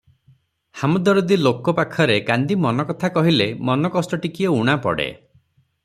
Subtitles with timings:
[0.83, 5.09] ହାମଦରଦୀ ଲୋକ ପାଖରେ କାନ୍ଦି ମନକଥା କହିଲେ ମନକଷ୍ଟ ଟିକିଏ ଊଣା ପଡ଼େ।